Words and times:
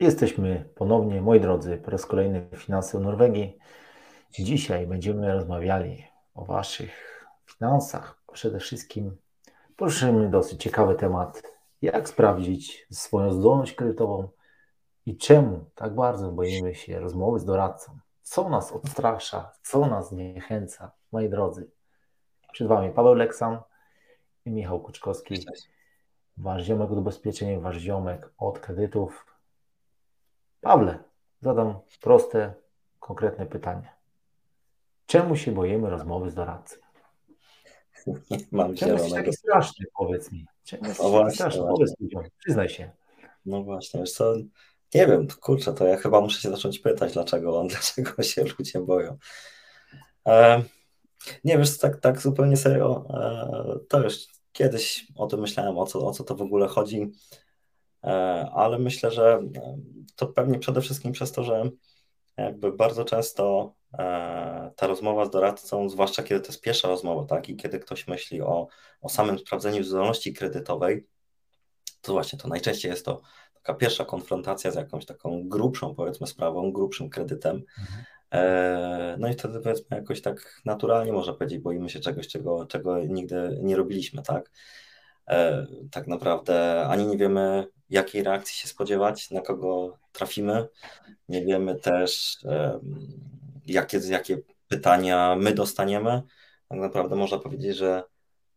Jesteśmy 0.00 0.68
ponownie, 0.74 1.22
moi 1.22 1.40
drodzy, 1.40 1.76
po 1.76 1.90
raz 1.90 2.06
kolejny 2.06 2.48
w 2.52 2.56
Finanse 2.56 3.00
Norwegii. 3.00 3.58
Dzisiaj 4.38 4.86
będziemy 4.86 5.32
rozmawiali 5.32 6.04
o 6.34 6.44
Waszych 6.44 7.26
finansach. 7.46 8.22
Przede 8.32 8.58
wszystkim 8.58 9.16
poruszymy 9.76 10.30
dosyć 10.30 10.62
ciekawy 10.62 10.94
temat, 10.94 11.42
jak 11.82 12.08
sprawdzić 12.08 12.86
swoją 12.92 13.32
zdolność 13.32 13.72
kredytową 13.72 14.28
i 15.06 15.16
czemu 15.16 15.64
tak 15.74 15.94
bardzo 15.94 16.32
boimy 16.32 16.74
się 16.74 17.00
rozmowy 17.00 17.38
z 17.38 17.44
doradcą. 17.44 17.98
Co 18.22 18.48
nas 18.48 18.72
odstrasza, 18.72 19.52
co 19.62 19.86
nas 19.86 20.08
zniechęca, 20.08 20.92
moi 21.12 21.28
drodzy. 21.28 21.70
Przed 22.52 22.68
Wami 22.68 22.90
Paweł 22.90 23.14
Leksan 23.14 23.58
i 24.44 24.50
Michał 24.50 24.80
Kuczkowski. 24.80 25.34
Wasz 26.36 26.62
ziomek 26.62 26.90
od 26.90 26.98
ubezpieczeń, 26.98 27.60
wasz 27.60 27.76
ziomek 27.76 28.32
od 28.38 28.58
kredytów. 28.58 29.37
Pawle, 30.60 30.98
zadam 31.42 31.74
proste, 32.00 32.54
konkretne 33.00 33.46
pytanie. 33.46 33.92
Czemu 35.06 35.36
się 35.36 35.52
boimy 35.52 35.90
rozmowy 35.90 36.30
z 36.30 36.34
doradcą? 36.34 36.76
Mam 38.52 38.74
Czemu 38.74 38.92
jesteś 38.92 39.12
taki 39.12 39.32
straszny, 39.32 39.86
powiedz 39.98 40.32
mi? 40.32 40.46
Czemu 40.64 40.84
jesteś 40.84 41.06
no 41.06 41.24
taki 41.24 41.34
straszny? 41.34 41.62
Powiedz 41.62 42.00
ludziom, 42.00 42.22
przyznaj 42.38 42.68
się. 42.68 42.90
No 43.46 43.62
właśnie, 43.62 44.00
wiesz 44.00 44.12
co, 44.12 44.34
nie 44.94 45.06
wiem, 45.06 45.28
kurczę, 45.40 45.74
to 45.74 45.86
ja 45.86 45.96
chyba 45.96 46.20
muszę 46.20 46.40
się 46.40 46.50
zacząć 46.50 46.78
pytać, 46.78 47.12
dlaczego, 47.12 47.64
dlaczego 47.70 48.22
się 48.22 48.44
ludzie 48.58 48.80
boją. 48.80 49.18
E, 50.26 50.62
nie 51.44 51.58
wiesz, 51.58 51.78
tak, 51.78 52.00
tak 52.00 52.20
zupełnie 52.20 52.56
serio, 52.56 53.04
e, 53.10 53.78
to 53.88 54.00
już 54.00 54.26
kiedyś 54.52 55.06
o 55.16 55.26
tym 55.26 55.40
myślałem, 55.40 55.78
o 55.78 55.86
co, 55.86 56.06
o 56.06 56.12
co 56.12 56.24
to 56.24 56.34
w 56.34 56.42
ogóle 56.42 56.68
chodzi. 56.68 57.12
E, 58.04 58.10
ale 58.54 58.78
myślę, 58.78 59.10
że 59.10 59.40
e, 59.56 59.78
to 60.16 60.26
pewnie 60.26 60.58
przede 60.58 60.80
wszystkim 60.80 61.12
przez 61.12 61.32
to, 61.32 61.44
że 61.44 61.70
jakby 62.36 62.72
bardzo 62.72 63.04
często 63.04 63.74
e, 63.98 64.70
ta 64.76 64.86
rozmowa 64.86 65.24
z 65.24 65.30
doradcą, 65.30 65.88
zwłaszcza 65.88 66.22
kiedy 66.22 66.40
to 66.40 66.46
jest 66.46 66.60
pierwsza 66.60 66.88
rozmowa, 66.88 67.26
tak, 67.26 67.48
i 67.48 67.56
kiedy 67.56 67.78
ktoś 67.78 68.06
myśli 68.06 68.42
o, 68.42 68.66
o 69.00 69.08
samym 69.08 69.38
sprawdzeniu 69.38 69.84
zdolności 69.84 70.32
kredytowej, 70.32 71.06
to 72.00 72.12
właśnie 72.12 72.38
to 72.38 72.48
najczęściej 72.48 72.90
jest 72.90 73.04
to 73.04 73.20
taka 73.54 73.74
pierwsza 73.74 74.04
konfrontacja 74.04 74.70
z 74.70 74.74
jakąś 74.74 75.06
taką 75.06 75.48
grubszą, 75.48 75.94
powiedzmy, 75.94 76.26
sprawą, 76.26 76.72
grubszym 76.72 77.10
kredytem. 77.10 77.62
Mhm. 77.78 78.04
No 79.18 79.28
i 79.28 79.32
wtedy 79.32 79.60
powiedzmy 79.60 79.96
jakoś 79.96 80.22
tak 80.22 80.60
naturalnie 80.64 81.12
można 81.12 81.32
powiedzieć, 81.32 81.58
boimy 81.58 81.90
się 81.90 82.00
czegoś, 82.00 82.28
czego, 82.28 82.66
czego 82.66 82.98
nigdy 82.98 83.58
nie 83.62 83.76
robiliśmy, 83.76 84.22
tak? 84.22 84.50
Tak 85.90 86.06
naprawdę 86.06 86.86
ani 86.88 87.06
nie 87.06 87.16
wiemy, 87.16 87.66
jakiej 87.90 88.22
reakcji 88.22 88.58
się 88.58 88.68
spodziewać, 88.68 89.30
na 89.30 89.40
kogo 89.40 89.98
trafimy. 90.12 90.68
Nie 91.28 91.44
wiemy 91.44 91.74
też, 91.74 92.38
jakie, 93.66 93.98
jakie 93.98 94.38
pytania 94.68 95.36
my 95.36 95.54
dostaniemy. 95.54 96.22
Tak 96.68 96.78
naprawdę 96.78 97.16
można 97.16 97.38
powiedzieć, 97.38 97.76
że 97.76 98.02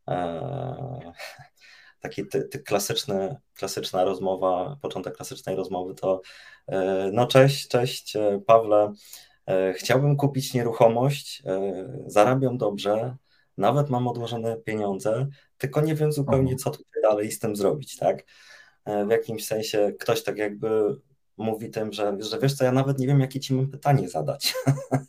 e, 0.07 1.13
taki 2.01 2.27
ty, 2.27 2.43
ty 2.43 2.59
klasyczny, 2.59 3.35
klasyczna 3.53 4.03
rozmowa, 4.03 4.77
początek 4.81 5.15
klasycznej 5.15 5.55
rozmowy 5.55 5.95
to 5.95 6.21
e, 6.67 7.09
no 7.13 7.27
cześć, 7.27 7.67
cześć 7.67 8.15
e, 8.15 8.41
Pawle, 8.47 8.93
chciałbym 9.75 10.17
kupić 10.17 10.53
nieruchomość, 10.53 11.43
zarabiam 12.05 12.57
dobrze, 12.57 13.15
nawet 13.57 13.89
mam 13.89 14.07
odłożone 14.07 14.57
pieniądze, 14.57 15.27
tylko 15.57 15.81
nie 15.81 15.95
wiem 15.95 16.11
zupełnie, 16.11 16.55
co 16.55 16.71
tutaj 16.71 17.01
dalej 17.01 17.31
z 17.31 17.39
tym 17.39 17.55
zrobić, 17.55 17.97
tak? 17.97 18.25
E, 18.85 19.05
w 19.05 19.09
jakimś 19.09 19.45
sensie 19.45 19.91
ktoś 19.99 20.23
tak 20.23 20.37
jakby 20.37 20.95
mówi 21.37 21.69
tym, 21.69 21.93
że, 21.93 22.17
że 22.19 22.39
wiesz 22.39 22.53
co, 22.53 22.63
ja 22.63 22.71
nawet 22.71 22.99
nie 22.99 23.07
wiem, 23.07 23.19
jakie 23.19 23.39
ci 23.39 23.53
mam 23.53 23.67
pytanie 23.67 24.09
zadać, 24.09 24.53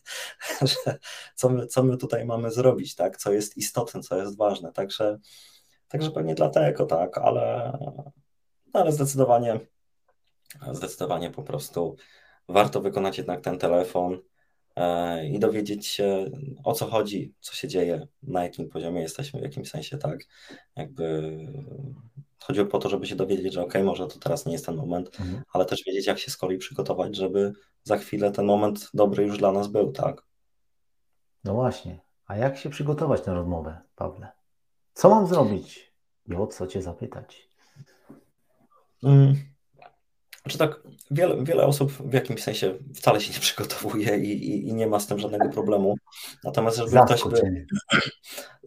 że 0.63 0.99
co, 1.35 1.49
my, 1.49 1.67
co 1.67 1.83
my 1.83 1.97
tutaj 1.97 2.25
mamy 2.25 2.51
zrobić, 2.51 2.95
tak, 2.95 3.17
co 3.17 3.33
jest 3.33 3.57
istotne, 3.57 4.01
co 4.01 4.17
jest 4.17 4.37
ważne, 4.37 4.73
także, 4.73 5.19
także 5.89 6.11
pewnie 6.11 6.35
dlatego, 6.35 6.87
tak, 6.87 7.19
ale, 7.19 7.79
ale 8.73 8.93
zdecydowanie, 8.93 9.61
zdecydowanie 10.73 11.31
po 11.31 11.43
prostu 11.43 11.97
warto 12.49 12.81
wykonać 12.81 13.19
jednak 13.19 13.41
ten 13.41 13.59
telefon 13.59 14.19
i 15.31 15.39
dowiedzieć 15.39 15.87
się 15.87 16.31
o 16.65 16.73
co 16.73 16.87
chodzi, 16.87 17.35
co 17.41 17.55
się 17.55 17.69
dzieje, 17.69 18.07
na 18.23 18.43
jakim 18.43 18.69
poziomie 18.69 19.01
jesteśmy, 19.01 19.41
w 19.41 19.43
jakim 19.43 19.67
sensie, 19.67 19.99
tak, 19.99 20.19
jakby 20.77 21.39
chodziło 22.39 22.67
po 22.67 22.79
to, 22.79 22.89
żeby 22.89 23.07
się 23.07 23.17
dowiedzieć, 23.17 23.53
że 23.53 23.63
ok, 23.63 23.75
może 23.85 24.07
to 24.07 24.19
teraz 24.19 24.47
nie 24.47 24.53
jest 24.53 24.67
ten 24.67 24.77
moment, 24.77 25.21
mhm. 25.21 25.43
ale 25.53 25.65
też 25.65 25.83
wiedzieć, 25.87 26.07
jak 26.07 26.19
się 26.19 26.31
z 26.31 26.37
kolei 26.37 26.59
przygotować, 26.59 27.17
żeby 27.17 27.53
za 27.83 27.97
chwilę 27.97 28.31
ten 28.31 28.47
moment 28.47 28.91
dobry 28.95 29.25
już 29.25 29.39
dla 29.39 29.53
nas 29.53 29.69
był, 29.69 29.93
tak? 29.93 30.23
No 31.45 31.55
właśnie. 31.55 32.01
A 32.27 32.37
jak 32.37 32.59
się 32.59 32.71
przygotować 32.71 33.27
na 33.27 33.35
rozmowę, 33.35 33.81
Pawle? 33.97 34.29
Co 34.93 35.09
mam 35.09 35.27
zrobić 35.27 35.93
i 36.27 36.35
o 36.35 36.47
co 36.47 36.67
Cię 36.67 36.83
zapytać? 36.83 37.49
Hmm. 39.01 39.52
Znaczy 40.43 40.59
tak, 40.59 40.81
wiele, 41.11 41.45
wiele 41.45 41.67
osób 41.67 41.93
w 41.93 42.13
jakimś 42.13 42.43
sensie 42.43 42.79
wcale 42.95 43.21
się 43.21 43.33
nie 43.33 43.41
przygotowuje 43.41 44.19
i, 44.19 44.31
i, 44.31 44.69
i 44.69 44.75
nie 44.75 44.87
ma 44.87 45.01
z 45.01 45.07
tym 45.07 45.19
żadnego 45.19 45.49
problemu. 45.49 45.95
Natomiast 46.45 46.77
żeby 46.77 47.01
ktoś 47.07 47.25
by... 47.25 47.67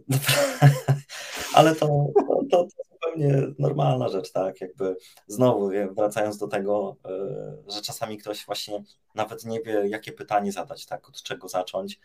Ale 1.56 1.75
to, 1.75 1.88
to, 2.16 2.44
to, 2.52 2.68
zupełnie 2.91 3.41
normalna 3.59 4.09
rzecz, 4.09 4.31
tak? 4.31 4.62
Jakby 4.62 4.96
znowu 5.28 5.69
wracając 5.91 6.38
do 6.38 6.47
tego, 6.47 6.96
e, 7.06 7.72
że 7.72 7.81
czasami 7.81 8.18
ktoś 8.18 8.46
właśnie 8.46 8.84
nawet 9.16 9.46
nie 9.46 9.62
wie, 9.62 9.88
jakie 9.88 10.12
pytanie 10.12 10.52
zadać, 10.52 10.86
tak? 10.86 11.09
Od 11.09 11.24
czego 11.24 11.47
zacząć. 11.47 12.00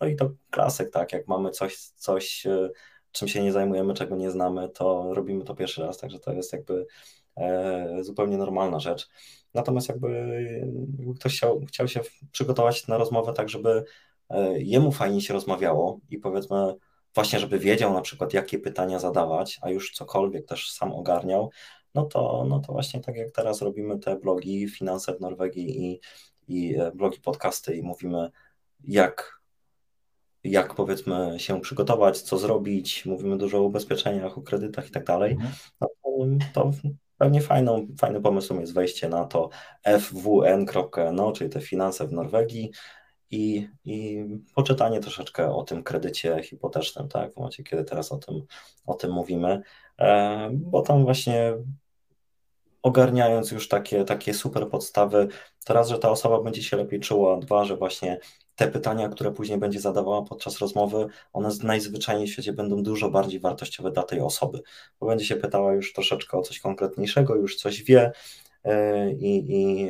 No 0.00 0.06
i 0.06 0.16
to 0.16 0.30
klasyk, 0.50 0.90
tak? 0.90 1.12
Jak 1.12 1.28
mamy 1.28 1.50
coś, 1.50 1.78
coś 1.78 2.46
e, 2.46 2.70
czym 3.12 3.28
się 3.28 3.42
nie 3.42 3.52
zajmujemy, 3.52 3.94
czego 3.94 4.16
nie 4.16 4.30
znamy, 4.30 4.68
to 4.68 5.14
robimy 5.14 5.44
to 5.44 5.54
pierwszy 5.54 5.82
raz, 5.82 5.98
także 5.98 6.18
to 6.18 6.32
jest 6.32 6.52
jakby 6.52 6.86
zupełnie 8.00 8.38
normalna 8.38 8.80
rzecz. 8.80 9.08
Natomiast 9.54 9.88
jakby, 9.88 10.10
jakby 10.96 11.14
ktoś 11.14 11.36
chciał, 11.36 11.60
chciał 11.68 11.88
się 11.88 12.00
przygotować 12.32 12.88
na 12.88 12.98
rozmowę 12.98 13.32
tak, 13.32 13.48
żeby 13.48 13.84
jemu 14.56 14.92
fajnie 14.92 15.20
się 15.20 15.34
rozmawiało 15.34 16.00
i 16.10 16.18
powiedzmy 16.18 16.74
właśnie 17.14 17.38
żeby 17.38 17.58
wiedział 17.58 17.92
na 17.92 18.00
przykład, 18.00 18.34
jakie 18.34 18.58
pytania 18.58 18.98
zadawać, 18.98 19.58
a 19.62 19.70
już 19.70 19.92
cokolwiek 19.92 20.46
też 20.46 20.70
sam 20.70 20.92
ogarniał, 20.92 21.50
no 21.94 22.04
to, 22.04 22.46
no 22.48 22.60
to 22.60 22.72
właśnie 22.72 23.00
tak 23.00 23.16
jak 23.16 23.30
teraz 23.30 23.62
robimy 23.62 23.98
te 23.98 24.16
blogi, 24.16 24.68
finanse 24.68 25.14
w 25.14 25.20
Norwegii 25.20 25.84
i, 25.84 26.00
i 26.48 26.76
e, 26.76 26.92
blogi, 26.92 27.20
podcasty 27.20 27.76
i 27.76 27.82
mówimy, 27.82 28.30
jak, 28.84 29.40
jak 30.44 30.74
powiedzmy 30.74 31.34
się 31.36 31.60
przygotować, 31.60 32.20
co 32.20 32.38
zrobić, 32.38 33.06
mówimy 33.06 33.38
dużo 33.38 33.58
o 33.58 33.62
ubezpieczeniach, 33.62 34.38
o 34.38 34.42
kredytach 34.42 34.88
i 34.88 34.90
tak 34.90 35.04
dalej, 35.04 35.32
mhm. 35.32 35.52
no 35.80 35.88
to, 36.02 36.10
to 36.54 36.72
pewnie 37.18 37.40
fajną, 37.40 37.86
fajnym 38.00 38.22
pomysłem 38.22 38.60
jest 38.60 38.74
wejście 38.74 39.08
na 39.08 39.24
to 39.24 39.48
fwn.no, 39.84 41.32
czyli 41.32 41.50
te 41.50 41.60
finanse 41.60 42.06
w 42.06 42.12
Norwegii, 42.12 42.72
i, 43.30 43.68
i 43.84 44.24
poczytanie 44.54 45.00
troszeczkę 45.00 45.54
o 45.54 45.62
tym 45.62 45.82
kredycie 45.82 46.42
hipotecznym, 46.42 47.08
tak, 47.08 47.32
w 47.32 47.36
momencie, 47.36 47.62
kiedy 47.62 47.84
teraz 47.84 48.12
o 48.12 48.18
tym, 48.18 48.42
o 48.86 48.94
tym 48.94 49.12
mówimy, 49.12 49.62
e, 49.98 50.48
bo 50.52 50.82
tam 50.82 51.04
właśnie 51.04 51.54
ogarniając 52.82 53.50
już 53.50 53.68
takie, 53.68 54.04
takie 54.04 54.34
super 54.34 54.68
podstawy, 54.68 55.28
to 55.64 55.74
raz, 55.74 55.88
że 55.88 55.98
ta 55.98 56.10
osoba 56.10 56.42
będzie 56.42 56.62
się 56.62 56.76
lepiej 56.76 57.00
czuła, 57.00 57.38
dwa, 57.38 57.64
że 57.64 57.76
właśnie 57.76 58.18
te 58.56 58.68
pytania, 58.68 59.08
które 59.08 59.32
później 59.32 59.58
będzie 59.58 59.80
zadawała 59.80 60.22
podczas 60.22 60.58
rozmowy, 60.58 61.06
one 61.32 61.48
najzwyczajniej 61.62 62.26
w 62.26 62.30
świecie 62.30 62.52
będą 62.52 62.82
dużo 62.82 63.10
bardziej 63.10 63.40
wartościowe 63.40 63.90
dla 63.90 64.02
tej 64.02 64.20
osoby, 64.20 64.62
bo 65.00 65.06
będzie 65.06 65.24
się 65.24 65.36
pytała 65.36 65.72
już 65.72 65.92
troszeczkę 65.92 66.38
o 66.38 66.42
coś 66.42 66.60
konkretniejszego, 66.60 67.34
już 67.34 67.56
coś 67.56 67.82
wie 67.82 68.12
e, 68.64 69.12
i, 69.12 69.36
i, 69.36 69.88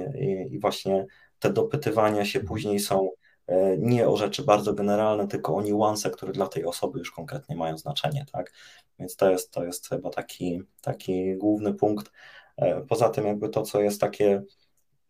i 0.55 0.59
właśnie 0.59 1.07
te 1.39 1.53
dopytywania 1.53 2.25
się 2.25 2.41
później 2.41 2.79
są 2.79 3.11
E, 3.47 3.77
nie 3.79 4.09
o 4.09 4.17
rzeczy 4.17 4.43
bardzo 4.43 4.73
generalne, 4.75 5.29
tylko 5.29 5.57
o 5.57 5.63
niuanse, 5.63 6.11
które 6.11 6.33
dla 6.33 6.47
tej 6.47 6.65
osoby 6.65 6.99
już 6.99 7.11
konkretnie 7.11 7.57
mają 7.57 7.79
znaczenie, 7.79 8.27
tak? 8.33 8.53
Więc 8.99 9.17
to 9.17 9.31
jest, 9.31 9.51
to 9.51 9.65
jest 9.65 9.89
chyba 9.89 10.11
taki, 10.11 10.63
taki 10.83 11.37
główny 11.37 11.75
punkt. 11.75 12.13
E, 12.57 12.81
poza 12.81 13.09
tym 13.09 13.27
jakby 13.27 13.49
to, 13.49 13.63
co 13.63 13.81
jest 13.81 14.01
takie 14.01 14.43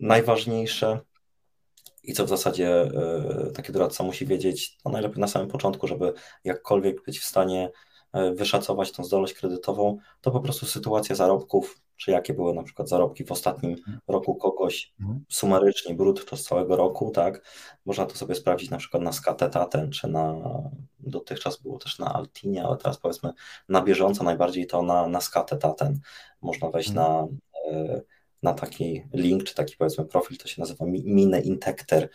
najważniejsze 0.00 1.00
i 2.06 2.12
co 2.12 2.24
w 2.24 2.28
zasadzie 2.28 2.82
e, 2.82 3.50
taki 3.54 3.72
doradca 3.72 4.04
musi 4.04 4.26
wiedzieć, 4.26 4.78
no 4.84 4.90
najlepiej 4.90 5.20
na 5.20 5.28
samym 5.28 5.48
początku, 5.48 5.86
żeby 5.86 6.12
jakkolwiek 6.44 7.04
być 7.04 7.18
w 7.18 7.24
stanie 7.24 7.70
wyszacować 8.34 8.92
tą 8.92 9.04
zdolność 9.04 9.34
kredytową, 9.34 9.98
to 10.20 10.30
po 10.30 10.40
prostu 10.40 10.66
sytuacja 10.66 11.14
zarobków, 11.14 11.80
czy 11.96 12.10
jakie 12.10 12.34
były 12.34 12.54
na 12.54 12.62
przykład 12.62 12.88
zarobki 12.88 13.24
w 13.24 13.32
ostatnim 13.32 13.72
mhm. 13.72 13.98
roku 14.08 14.34
kogoś 14.34 14.92
mhm. 15.00 15.24
sumarycznie, 15.28 15.94
brutto 15.94 16.36
z 16.36 16.42
całego 16.42 16.76
roku, 16.76 17.10
tak? 17.10 17.42
Można 17.84 18.06
to 18.06 18.16
sobie 18.16 18.34
sprawdzić 18.34 18.70
na 18.70 18.76
przykład 18.76 19.02
na 19.02 19.12
Skatetaten, 19.12 19.90
czy 19.90 20.08
na, 20.08 20.34
dotychczas 20.98 21.62
było 21.62 21.78
też 21.78 21.98
na 21.98 22.14
Altinie, 22.14 22.64
ale 22.64 22.76
teraz 22.76 22.98
powiedzmy 22.98 23.32
na 23.68 23.82
bieżąco 23.82 24.24
najbardziej 24.24 24.66
to 24.66 24.82
na, 24.82 25.08
na 25.08 25.20
Skatetaten. 25.20 26.00
Można 26.42 26.70
wejść 26.70 26.88
mhm. 26.88 27.06
na, 27.06 27.26
e, 27.72 28.00
na 28.42 28.54
taki 28.54 29.02
link, 29.12 29.44
czy 29.44 29.54
taki 29.54 29.76
powiedzmy 29.76 30.04
profil, 30.04 30.36
to 30.36 30.48
się 30.48 30.60
nazywa 30.60 30.84
Mine 30.86 31.40
Intecter, 31.40 32.08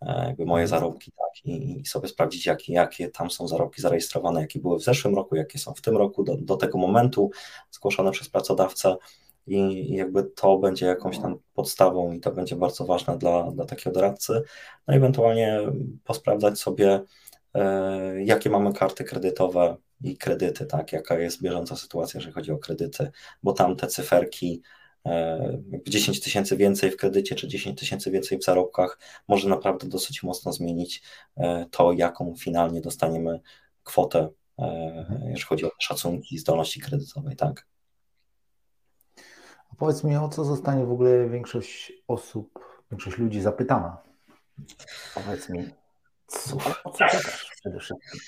e, 0.00 0.24
jakby 0.26 0.46
moje 0.46 0.64
mhm. 0.64 0.80
zarobki, 0.80 1.12
tak, 1.12 1.44
i, 1.44 1.80
i 1.80 1.86
sobie 1.86 2.08
sprawdzić, 2.08 2.46
jakie, 2.46 2.72
jakie 2.72 3.08
tam 3.08 3.30
są 3.30 3.48
zarobki 3.48 3.82
zarejestrowane, 3.82 4.40
jakie 4.40 4.60
były 4.60 4.78
w 4.78 4.82
zeszłym 4.82 5.14
roku, 5.14 5.36
jakie 5.36 5.58
są 5.58 5.74
w 5.74 5.80
tym 5.80 5.96
roku, 5.96 6.24
do, 6.24 6.36
do 6.36 6.56
tego 6.56 6.78
momentu 6.78 7.30
zgłoszone 7.70 8.10
przez 8.10 8.28
pracodawcę 8.28 8.96
i 9.48 9.88
jakby 9.94 10.24
to 10.24 10.58
będzie 10.58 10.86
jakąś 10.86 11.18
tam 11.18 11.38
podstawą 11.54 12.12
i 12.12 12.20
to 12.20 12.32
będzie 12.32 12.56
bardzo 12.56 12.84
ważne 12.84 13.18
dla, 13.18 13.50
dla 13.50 13.64
takiego 13.64 13.94
doradcy. 13.94 14.42
No 14.86 14.94
ewentualnie 14.94 15.60
posprawdzać 16.04 16.60
sobie, 16.60 17.00
e, 17.54 18.24
jakie 18.24 18.50
mamy 18.50 18.72
karty 18.72 19.04
kredytowe 19.04 19.76
i 20.04 20.16
kredyty, 20.16 20.66
tak, 20.66 20.92
jaka 20.92 21.18
jest 21.18 21.42
bieżąca 21.42 21.76
sytuacja, 21.76 22.18
jeżeli 22.18 22.34
chodzi 22.34 22.52
o 22.52 22.58
kredyty, 22.58 23.10
bo 23.42 23.52
tam 23.52 23.76
te 23.76 23.86
cyferki, 23.86 24.62
10 25.86 26.20
tysięcy 26.20 26.56
więcej 26.56 26.90
w 26.90 26.96
kredycie, 26.96 27.34
czy 27.34 27.48
10 27.48 27.80
tysięcy 27.80 28.10
więcej 28.10 28.38
w 28.38 28.44
zarobkach, 28.44 28.98
może 29.28 29.48
naprawdę 29.48 29.88
dosyć 29.88 30.22
mocno 30.22 30.52
zmienić 30.52 31.02
e, 31.36 31.66
to, 31.70 31.92
jaką 31.92 32.34
finalnie 32.38 32.80
dostaniemy 32.80 33.40
kwotę, 33.84 34.28
e, 34.58 34.62
mhm. 34.96 35.20
jeżeli 35.22 35.42
chodzi 35.42 35.64
o 35.64 35.70
szacunki 35.78 36.38
zdolności 36.38 36.80
kredytowej, 36.80 37.36
tak. 37.36 37.66
Powiedz 39.78 40.04
mi, 40.04 40.16
o 40.16 40.28
co 40.28 40.44
zostanie 40.44 40.86
w 40.86 40.92
ogóle 40.92 41.28
większość 41.28 41.92
osób, 42.08 42.58
większość 42.90 43.18
ludzi 43.18 43.40
zapytana? 43.40 43.96
Powiedz 45.14 45.48
mi, 45.48 45.68
co 46.26 46.56
przede 47.56 47.78
wszystkim? 47.78 48.20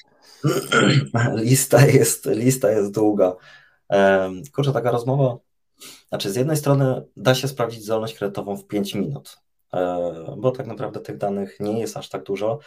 Lista 1.36 1.86
jest, 1.86 2.26
lista 2.26 2.70
jest 2.70 2.94
długa. 2.94 3.36
Kurczę, 4.52 4.72
taka 4.72 4.90
rozmowa, 4.90 5.38
znaczy 6.08 6.30
z 6.30 6.36
jednej 6.36 6.56
strony 6.56 7.02
da 7.16 7.34
się 7.34 7.48
sprawdzić 7.48 7.84
zdolność 7.84 8.14
kredytową 8.14 8.56
w 8.56 8.66
5 8.66 8.94
minut, 8.94 9.38
bo 10.36 10.50
tak 10.50 10.66
naprawdę 10.66 11.00
tych 11.00 11.16
danych 11.16 11.60
nie 11.60 11.80
jest 11.80 11.96
aż 11.96 12.08
tak 12.08 12.24
dużo. 12.24 12.58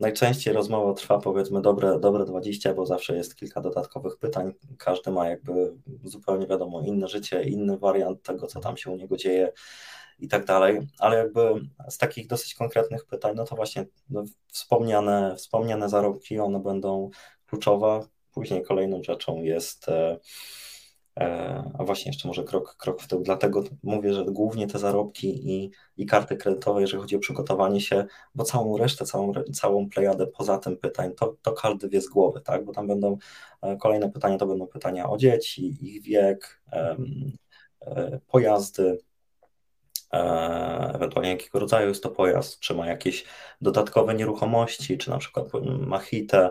Najczęściej 0.00 0.54
rozmowa 0.54 0.94
trwa 0.94 1.18
powiedzmy 1.18 1.62
dobre, 1.62 1.98
dobre 1.98 2.24
20, 2.24 2.74
bo 2.74 2.86
zawsze 2.86 3.16
jest 3.16 3.36
kilka 3.36 3.60
dodatkowych 3.60 4.18
pytań. 4.18 4.52
Każdy 4.78 5.10
ma 5.10 5.28
jakby 5.28 5.74
zupełnie 6.04 6.46
wiadomo 6.46 6.82
inne 6.82 7.08
życie, 7.08 7.42
inny 7.42 7.78
wariant 7.78 8.22
tego, 8.22 8.46
co 8.46 8.60
tam 8.60 8.76
się 8.76 8.90
u 8.90 8.96
niego 8.96 9.16
dzieje 9.16 9.52
i 10.18 10.28
tak 10.28 10.44
dalej. 10.44 10.80
Ale 10.98 11.16
jakby 11.16 11.40
z 11.88 11.98
takich 11.98 12.26
dosyć 12.26 12.54
konkretnych 12.54 13.06
pytań, 13.06 13.32
no 13.36 13.44
to 13.44 13.56
właśnie 13.56 13.86
no, 14.10 14.24
wspomniane, 14.46 15.36
wspomniane 15.36 15.88
zarobki, 15.88 16.38
one 16.38 16.60
będą 16.60 17.10
kluczowe. 17.46 18.06
Później 18.32 18.62
kolejną 18.62 19.02
rzeczą 19.02 19.42
jest 19.42 19.88
e, 19.88 20.18
E, 20.18 20.69
a 21.78 21.84
właśnie 21.84 22.10
jeszcze 22.10 22.28
może 22.28 22.44
krok, 22.44 22.76
krok 22.76 23.02
w 23.02 23.08
tył. 23.08 23.22
Dlatego 23.22 23.64
mówię, 23.82 24.14
że 24.14 24.24
głównie 24.24 24.66
te 24.66 24.78
zarobki 24.78 25.50
i, 25.50 25.70
i 25.96 26.06
karty 26.06 26.36
kredytowe, 26.36 26.80
jeżeli 26.80 27.02
chodzi 27.02 27.16
o 27.16 27.18
przygotowanie 27.18 27.80
się, 27.80 28.04
bo 28.34 28.44
całą 28.44 28.76
resztę, 28.76 29.04
całą, 29.04 29.32
całą 29.52 29.88
plejadę 29.88 30.26
poza 30.26 30.58
tym 30.58 30.76
pytań, 30.76 31.12
to, 31.14 31.36
to 31.42 31.52
każdy 31.52 31.88
wie 31.88 32.00
z 32.00 32.08
głowy, 32.08 32.40
tak? 32.40 32.64
Bo 32.64 32.72
tam 32.72 32.86
będą 32.86 33.18
e, 33.62 33.76
kolejne 33.76 34.10
pytania, 34.10 34.38
to 34.38 34.46
będą 34.46 34.66
pytania 34.66 35.10
o 35.10 35.16
dzieci, 35.16 35.76
ich 35.80 36.02
wiek, 36.02 36.62
e, 36.72 36.96
pojazdy, 38.26 38.98
ewentualnie 40.94 41.30
jakiego 41.30 41.58
rodzaju 41.58 41.88
jest 41.88 42.02
to 42.02 42.10
pojazd, 42.10 42.60
czy 42.60 42.74
ma 42.74 42.86
jakieś 42.86 43.24
dodatkowe 43.60 44.14
nieruchomości, 44.14 44.98
czy 44.98 45.10
na 45.10 45.18
przykład 45.18 45.46
ma 45.86 45.98
hitę, 45.98 46.50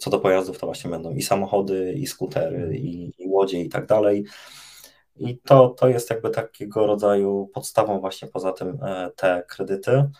co 0.00 0.10
do 0.10 0.18
pojazdów, 0.18 0.58
to 0.58 0.66
właśnie 0.66 0.90
będą 0.90 1.14
i 1.14 1.22
samochody, 1.22 1.92
i 1.92 2.06
skutery, 2.06 2.56
mhm. 2.56 2.74
i, 2.74 3.12
i 3.18 3.28
łodzie, 3.28 3.60
i 3.60 3.68
tak 3.68 3.86
dalej. 3.86 4.24
I 5.16 5.38
to, 5.38 5.68
to 5.68 5.88
jest 5.88 6.10
jakby 6.10 6.30
takiego 6.30 6.86
rodzaju 6.86 7.50
podstawą 7.54 8.00
właśnie 8.00 8.28
poza 8.28 8.52
tym 8.52 8.78
e, 8.82 9.10
te 9.16 9.42
kredyty. 9.48 10.10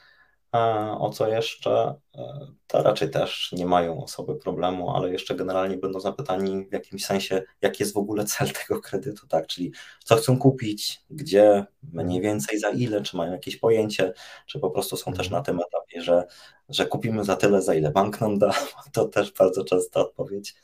O 0.98 1.10
co 1.10 1.28
jeszcze? 1.28 1.94
E, 2.14 2.46
to 2.66 2.82
raczej 2.82 3.10
też 3.10 3.52
nie 3.52 3.66
mają 3.66 4.04
osoby 4.04 4.36
problemu, 4.36 4.90
ale 4.90 5.12
jeszcze 5.12 5.34
generalnie 5.34 5.76
będą 5.76 6.00
zapytani 6.00 6.66
w 6.66 6.72
jakimś 6.72 7.04
sensie, 7.04 7.42
jaki 7.62 7.82
jest 7.82 7.94
w 7.94 7.98
ogóle 7.98 8.24
cel 8.24 8.48
tego 8.66 8.80
kredytu, 8.80 9.26
tak? 9.26 9.46
Czyli 9.46 9.72
co 10.04 10.16
chcą 10.16 10.38
kupić, 10.38 11.02
gdzie, 11.10 11.64
mniej 11.92 12.18
mhm. 12.18 12.22
więcej 12.22 12.58
za 12.58 12.70
ile, 12.70 13.02
czy 13.02 13.16
mają 13.16 13.32
jakieś 13.32 13.56
pojęcie, 13.56 14.12
czy 14.46 14.60
po 14.60 14.70
prostu 14.70 14.96
są 14.96 15.12
też 15.12 15.26
mhm. 15.26 15.32
na 15.32 15.44
tym 15.44 15.60
etapie, 15.60 16.02
że, 16.02 16.26
że 16.68 16.86
kupimy 16.86 17.24
za 17.24 17.36
tyle, 17.36 17.62
za 17.62 17.74
ile 17.74 17.90
bank 17.90 18.20
nam 18.20 18.38
da. 18.38 18.52
To 18.92 19.04
też 19.04 19.32
bardzo 19.32 19.64
często 19.64 20.00
odpowiedź. 20.00 20.54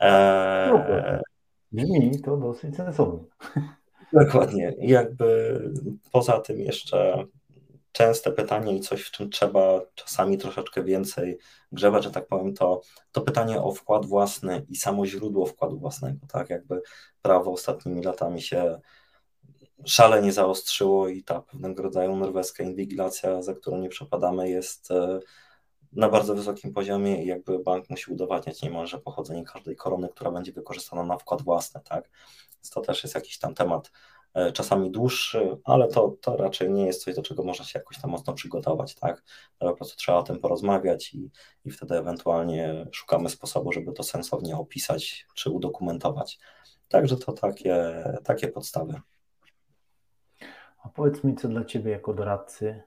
Eee... 0.00 0.72
Brzmi 1.72 2.20
to 2.22 2.36
dosyć 2.36 2.76
sensownie. 2.76 3.24
Dokładnie. 4.12 4.74
Jakby 4.78 5.60
poza 6.12 6.40
tym 6.40 6.60
jeszcze 6.60 7.26
częste 7.92 8.32
pytanie 8.32 8.76
i 8.76 8.80
coś, 8.80 9.02
w 9.02 9.10
czym 9.10 9.30
trzeba 9.30 9.80
czasami 9.94 10.38
troszeczkę 10.38 10.84
więcej 10.84 11.38
grzebać, 11.72 12.04
że 12.04 12.10
tak 12.10 12.26
powiem, 12.26 12.54
to, 12.54 12.80
to 13.12 13.20
pytanie 13.20 13.62
o 13.62 13.72
wkład 13.72 14.06
własny 14.06 14.66
i 14.68 14.76
samo 14.76 15.06
źródło 15.06 15.46
wkładu 15.46 15.78
własnego, 15.78 16.26
tak, 16.32 16.50
jakby 16.50 16.82
prawo 17.22 17.52
ostatnimi 17.52 18.02
latami 18.02 18.42
się 18.42 18.80
szalenie 19.84 20.32
zaostrzyło 20.32 21.08
i 21.08 21.22
ta 21.22 21.40
pewnego 21.40 21.82
rodzaju 21.82 22.16
norweska 22.16 22.62
inwigilacja, 22.62 23.42
za 23.42 23.54
którą 23.54 23.78
nie 23.78 23.88
przepadamy, 23.88 24.50
jest 24.50 24.90
e, 24.90 25.20
na 25.92 26.08
bardzo 26.08 26.34
wysokim 26.34 26.72
poziomie 26.72 27.24
i 27.24 27.26
jakby 27.26 27.58
bank 27.58 27.90
musi 27.90 28.12
udowadniać 28.12 28.62
niemalże 28.62 28.98
pochodzenie 28.98 29.44
każdej 29.44 29.76
korony, 29.76 30.08
która 30.08 30.30
będzie 30.30 30.52
wykorzystana 30.52 31.02
na 31.02 31.18
wkład 31.18 31.42
własny, 31.42 31.80
tak, 31.84 32.10
więc 32.54 32.70
to 32.70 32.80
też 32.80 33.02
jest 33.02 33.14
jakiś 33.14 33.38
tam 33.38 33.54
temat 33.54 33.90
czasami 34.52 34.90
dłuższy, 34.90 35.56
ale 35.64 35.88
to, 35.88 36.16
to 36.20 36.36
raczej 36.36 36.70
nie 36.70 36.86
jest 36.86 37.04
coś, 37.04 37.14
do 37.14 37.22
czego 37.22 37.42
można 37.42 37.64
się 37.64 37.78
jakoś 37.78 38.00
tam 38.00 38.10
mocno 38.10 38.32
przygotować, 38.32 38.94
tak? 38.94 39.22
Po 39.58 39.74
prostu 39.74 39.96
trzeba 39.96 40.18
o 40.18 40.22
tym 40.22 40.38
porozmawiać 40.38 41.14
i, 41.14 41.30
i 41.64 41.70
wtedy 41.70 41.94
ewentualnie 41.94 42.86
szukamy 42.92 43.28
sposobu, 43.28 43.72
żeby 43.72 43.92
to 43.92 44.02
sensownie 44.02 44.56
opisać 44.56 45.26
czy 45.34 45.50
udokumentować. 45.50 46.38
Także 46.88 47.16
to 47.16 47.32
takie, 47.32 48.04
takie 48.24 48.48
podstawy. 48.48 49.00
A 50.82 50.88
powiedz 50.88 51.24
mi, 51.24 51.36
co 51.36 51.48
dla 51.48 51.64
Ciebie 51.64 51.90
jako 51.90 52.14
doradcy 52.14 52.82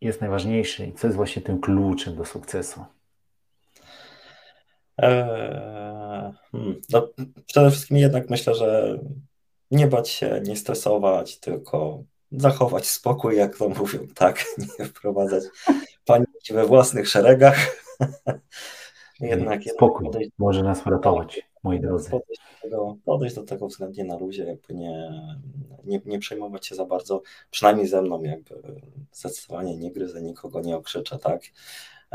jest 0.00 0.20
najważniejsze 0.20 0.86
i 0.86 0.92
co 0.92 1.06
jest 1.06 1.16
właśnie 1.16 1.42
tym 1.42 1.60
kluczem 1.60 2.16
do 2.16 2.24
sukcesu? 2.24 2.84
Eee, 4.98 5.85
no, 6.92 7.08
przede 7.46 7.70
wszystkim 7.70 7.96
jednak 7.96 8.30
myślę, 8.30 8.54
że 8.54 8.98
nie 9.70 9.86
bać 9.86 10.08
się, 10.08 10.40
nie 10.44 10.56
stresować, 10.56 11.40
tylko 11.40 12.02
zachować 12.32 12.86
spokój, 12.86 13.36
jak 13.36 13.58
to 13.58 13.68
mówią, 13.68 13.98
tak, 14.14 14.44
nie 14.78 14.84
wprowadzać 14.84 15.42
paniki 16.04 16.52
we 16.52 16.66
własnych 16.66 17.08
szeregach. 17.08 17.56
jednak, 19.20 19.62
spokój 19.64 20.06
podejść, 20.06 20.30
może 20.38 20.62
nas 20.62 20.86
uratować, 20.86 21.42
moi 21.62 21.80
drodzy. 21.80 22.10
Podejść 22.10 22.42
do, 22.62 22.68
tego, 22.68 22.96
podejść 23.04 23.34
do 23.34 23.42
tego 23.42 23.66
względnie 23.66 24.04
na 24.04 24.16
luzie, 24.16 24.44
jakby 24.44 24.74
nie, 24.74 25.10
nie, 25.84 26.00
nie 26.06 26.18
przejmować 26.18 26.66
się 26.66 26.74
za 26.74 26.84
bardzo, 26.84 27.22
przynajmniej 27.50 27.86
ze 27.86 28.02
mną, 28.02 28.22
jakby 28.22 28.54
zdecydowanie 29.12 29.76
nie 29.76 29.92
gryzę 29.92 30.22
nikogo, 30.22 30.60
nie 30.60 30.76
okrzyczę, 30.76 31.18
tak. 31.18 31.42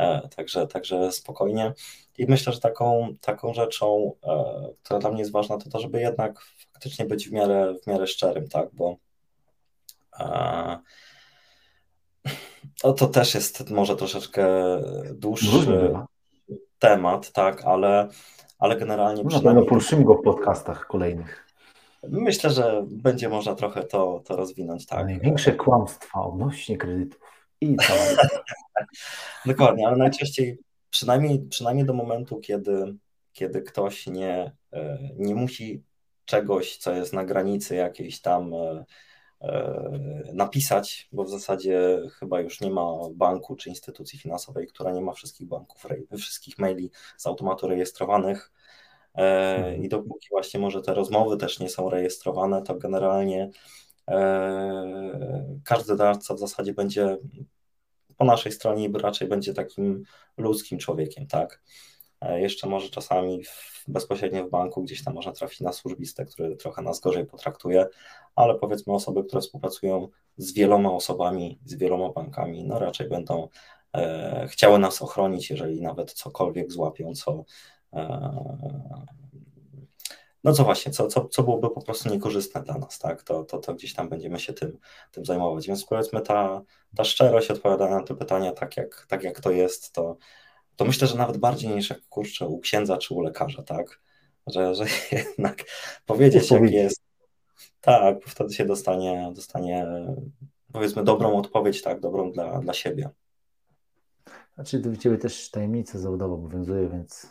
E, 0.01 0.29
także, 0.35 0.67
także 0.67 1.11
spokojnie. 1.11 1.73
I 2.17 2.25
myślę, 2.25 2.53
że 2.53 2.59
taką, 2.59 3.15
taką 3.21 3.53
rzeczą, 3.53 4.11
e, 4.23 4.53
która 4.83 4.99
dla 4.99 5.11
mnie 5.11 5.19
jest 5.19 5.31
ważna, 5.31 5.57
to 5.57 5.69
to, 5.69 5.79
żeby 5.79 6.01
jednak 6.01 6.41
faktycznie 6.73 7.05
być 7.05 7.29
w 7.29 7.31
miarę, 7.31 7.73
w 7.83 7.87
miarę 7.87 8.07
szczerym, 8.07 8.47
tak, 8.47 8.69
bo 8.73 8.95
no 12.83 12.93
to 12.93 13.07
też 13.07 13.33
jest 13.35 13.69
może 13.69 13.95
troszeczkę 13.95 14.45
dłuższy 15.13 15.93
temat, 16.79 17.31
tak, 17.31 17.63
ale, 17.65 18.07
ale 18.59 18.75
generalnie. 18.75 19.23
No, 19.23 19.29
przynajmniej... 19.29 19.65
poruszymy 19.65 20.03
go 20.03 20.13
w 20.13 20.23
podcastach 20.23 20.87
kolejnych. 20.87 21.47
Myślę, 22.09 22.49
że 22.49 22.85
będzie 22.87 23.29
można 23.29 23.55
trochę 23.55 23.83
to, 23.83 24.21
to 24.25 24.35
rozwinąć, 24.35 24.85
tak. 24.85 25.05
Największe 25.05 25.51
kłamstwa 25.51 26.21
odnośnie 26.21 26.77
kredytów 26.77 27.20
i 27.61 27.77
cała 27.77 27.99
Dokładnie, 29.45 29.87
ale 29.87 29.97
najczęściej, 29.97 30.57
przynajmniej, 30.89 31.39
przynajmniej 31.49 31.85
do 31.85 31.93
momentu, 31.93 32.39
kiedy, 32.39 32.95
kiedy 33.33 33.61
ktoś 33.61 34.07
nie, 34.07 34.51
e, 34.73 34.99
nie 35.17 35.35
musi 35.35 35.83
czegoś, 36.25 36.77
co 36.77 36.91
jest 36.91 37.13
na 37.13 37.25
granicy 37.25 37.75
jakiejś 37.75 38.21
tam 38.21 38.53
e, 38.53 38.85
e, 39.41 40.23
napisać, 40.33 41.09
bo 41.11 41.23
w 41.23 41.29
zasadzie 41.29 42.01
chyba 42.19 42.41
już 42.41 42.61
nie 42.61 42.71
ma 42.71 42.97
banku 43.13 43.55
czy 43.55 43.69
instytucji 43.69 44.19
finansowej, 44.19 44.67
która 44.67 44.91
nie 44.91 45.01
ma 45.01 45.13
wszystkich 45.13 45.47
banków, 45.47 45.85
wszystkich 46.17 46.59
maili 46.59 46.91
z 47.17 47.27
automatu 47.27 47.67
rejestrowanych. 47.67 48.51
Mhm. 49.13 49.83
I 49.83 49.89
dopóki 49.89 50.27
właśnie 50.31 50.59
może 50.59 50.81
te 50.81 50.93
rozmowy 50.93 51.37
też 51.37 51.59
nie 51.59 51.69
są 51.69 51.89
rejestrowane, 51.89 52.61
to 52.61 52.75
generalnie 52.75 53.49
każdy 55.63 55.95
doradca 55.95 56.33
w 56.33 56.39
zasadzie 56.39 56.73
będzie 56.73 57.17
po 58.17 58.25
naszej 58.25 58.51
stronie 58.51 58.89
raczej 58.93 59.27
będzie 59.27 59.53
takim 59.53 60.03
ludzkim 60.37 60.79
człowiekiem, 60.79 61.27
tak? 61.27 61.61
Jeszcze 62.21 62.69
może 62.69 62.89
czasami 62.89 63.43
w, 63.43 63.83
bezpośrednio 63.87 64.47
w 64.47 64.49
banku 64.49 64.83
gdzieś 64.83 65.03
tam 65.03 65.13
można 65.13 65.31
trafić 65.31 65.59
na 65.61 65.73
służbistę, 65.73 66.25
który 66.25 66.55
trochę 66.55 66.81
nas 66.81 66.99
gorzej 66.99 67.25
potraktuje, 67.25 67.85
ale 68.35 68.55
powiedzmy 68.55 68.93
osoby, 68.93 69.23
które 69.23 69.41
współpracują 69.41 70.07
z 70.37 70.53
wieloma 70.53 70.91
osobami, 70.91 71.59
z 71.65 71.75
wieloma 71.75 72.09
bankami, 72.09 72.63
no 72.63 72.79
raczej 72.79 73.09
będą 73.09 73.47
e, 73.95 74.47
chciały 74.49 74.79
nas 74.79 75.01
ochronić, 75.01 75.49
jeżeli 75.49 75.81
nawet 75.81 76.13
cokolwiek 76.13 76.71
złapią, 76.71 77.13
co 77.15 77.43
e, 77.93 79.01
no 80.43 80.53
co 80.53 80.63
właśnie, 80.63 80.91
co, 80.91 81.07
co, 81.07 81.27
co 81.27 81.43
byłoby 81.43 81.69
po 81.69 81.81
prostu 81.81 82.09
niekorzystne 82.09 82.63
dla 82.63 82.77
nas, 82.77 82.99
tak? 82.99 83.23
To, 83.23 83.43
to, 83.43 83.57
to 83.57 83.73
gdzieś 83.73 83.93
tam 83.93 84.09
będziemy 84.09 84.39
się 84.39 84.53
tym, 84.53 84.77
tym 85.11 85.25
zajmować. 85.25 85.67
Więc 85.67 85.85
powiedzmy, 85.85 86.21
ta, 86.21 86.61
ta 86.95 87.03
szczerość 87.03 87.51
odpowiadania 87.51 87.95
na 87.95 88.03
te 88.03 88.15
pytania 88.15 88.51
tak 88.51 88.77
jak, 88.77 89.05
tak 89.09 89.23
jak 89.23 89.39
to 89.39 89.51
jest, 89.51 89.93
to, 89.93 90.17
to 90.75 90.85
myślę, 90.85 91.07
że 91.07 91.17
nawet 91.17 91.37
bardziej 91.37 91.69
niż 91.69 91.89
jak 91.89 92.01
kurczę 92.09 92.47
u 92.47 92.59
księdza 92.59 92.97
czy 92.97 93.13
u 93.13 93.21
lekarza, 93.21 93.63
tak? 93.63 94.01
Że, 94.47 94.75
że 94.75 94.85
jednak 95.11 95.63
powiedzieć 96.05 96.51
jak 96.51 96.71
jest, 96.71 97.01
tak, 97.81 98.25
wtedy 98.25 98.53
się 98.53 98.65
dostanie, 98.65 99.31
dostanie 99.35 99.87
powiedzmy 100.73 101.03
dobrą 101.03 101.37
odpowiedź, 101.37 101.81
tak, 101.81 101.99
dobrą 101.99 102.31
dla, 102.31 102.59
dla 102.59 102.73
siebie. 102.73 103.09
Znaczy, 104.55 104.79
do 104.79 104.97
Ciebie 104.97 105.17
też 105.17 105.51
tajemnica 105.51 105.99
zawodowa 105.99 106.35
obowiązuje, 106.35 106.89
więc 106.89 107.27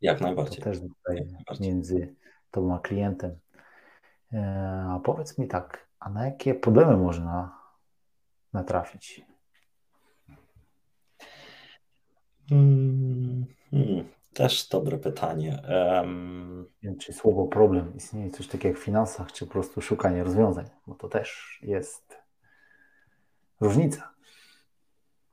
jak 0.00 0.20
najbardziej. 0.20 0.58
To 0.58 0.64
też 0.64 0.78
tutaj 0.80 1.26
między 1.60 2.14
Tobą 2.52 2.74
a 2.74 2.78
klientem. 2.78 3.38
E, 4.32 4.86
a 4.90 5.00
powiedz 5.04 5.38
mi 5.38 5.48
tak, 5.48 5.88
a 5.98 6.10
na 6.10 6.24
jakie 6.24 6.54
problemy 6.54 6.96
można 6.96 7.58
natrafić? 8.52 9.26
Hmm, 12.48 13.46
też 14.34 14.68
dobre 14.68 14.98
pytanie. 14.98 15.62
Um... 16.02 16.52
Wiem, 16.82 16.98
czy 16.98 17.12
słowo 17.12 17.46
problem 17.46 17.96
istnieje 17.96 18.30
coś 18.30 18.46
takiego 18.46 18.68
jak 18.68 18.78
w 18.78 18.84
finansach, 18.84 19.32
czy 19.32 19.46
po 19.46 19.52
prostu 19.52 19.80
szukanie 19.80 20.24
rozwiązań, 20.24 20.70
bo 20.86 20.94
to 20.94 21.08
też 21.08 21.58
jest 21.62 22.18
różnica. 23.60 24.12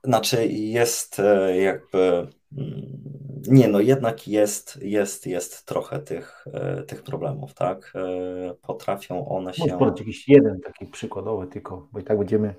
Znaczy 0.04 0.48
jest 0.48 1.20
e, 1.20 1.58
jakby 1.58 2.28
mm, 2.58 3.00
nie, 3.48 3.68
no 3.68 3.80
jednak 3.80 4.28
jest, 4.28 4.80
jest, 4.82 5.28
jest 5.28 5.66
trochę 5.66 6.00
tych, 6.00 6.46
e, 6.54 6.84
tych 6.84 7.04
problemów, 7.04 7.54
tak? 7.54 7.94
E, 7.96 8.54
potrafią 8.62 9.30
one 9.30 9.54
się. 9.54 9.78
Może 9.78 9.94
jakiś 9.98 10.28
jeden 10.28 10.62
taki 10.62 10.86
przykładowy, 10.86 11.48
tylko, 11.48 11.88
bo 11.92 12.00
i 12.00 12.04
tak 12.04 12.18
będziemy 12.18 12.56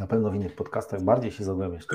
na 0.00 0.06
pewno 0.06 0.30
w 0.30 0.34
innych 0.34 0.54
podcastach 0.54 1.02
bardziej 1.02 1.30
się 1.30 1.44
zagłębiać 1.44 1.82
w. 1.82 1.86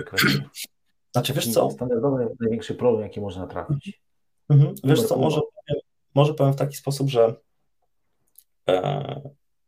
Znaczy, 1.13 1.33
wiesz 1.33 1.53
co? 1.53 1.71
Standardowy 1.71 2.35
największy 2.39 2.75
problem, 2.75 3.03
jaki 3.03 3.21
można 3.21 3.47
trafić. 3.47 4.01
Mhm. 4.49 4.75
Wiesz 4.83 5.03
co, 5.03 5.17
może 5.17 5.41
powiem, 5.41 5.81
może 6.15 6.33
powiem 6.33 6.53
w 6.53 6.57
taki 6.57 6.75
sposób, 6.75 7.09
że 7.09 7.35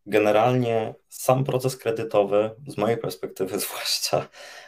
generalnie 0.09 0.95
sam 1.09 1.43
proces 1.43 1.77
kredytowy, 1.77 2.51
z 2.67 2.77
mojej 2.77 2.97
perspektywy 2.97 3.59
zwłaszcza, 3.65 4.27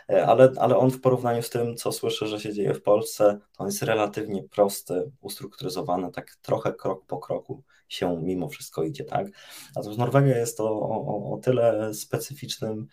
e, 0.09 0.25
ale, 0.25 0.51
ale 0.57 0.77
on 0.77 0.91
w 0.91 1.01
porównaniu 1.01 1.43
z 1.43 1.49
tym, 1.49 1.75
co 1.75 1.91
słyszę, 1.91 2.27
że 2.27 2.39
się 2.39 2.53
dzieje 2.53 2.73
w 2.73 2.81
Polsce, 2.81 3.39
to 3.57 3.63
on 3.63 3.67
jest 3.67 3.83
relatywnie 3.83 4.43
prosty, 4.43 5.11
ustrukturyzowany, 5.21 6.11
tak 6.11 6.35
trochę 6.41 6.73
krok 6.73 7.05
po 7.05 7.17
kroku 7.17 7.63
się 7.87 8.21
mimo 8.23 8.49
wszystko 8.49 8.83
idzie, 8.83 9.03
tak? 9.03 9.27
Natomiast 9.75 9.99
Norwegia 9.99 10.37
jest 10.37 10.57
to 10.57 10.63
o, 10.63 11.05
o, 11.05 11.33
o 11.33 11.37
tyle 11.37 11.93
specyficznym 11.93 12.87